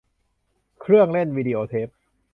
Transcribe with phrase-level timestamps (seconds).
[0.81, 1.87] เครื่องเล่นวีดีโอเทป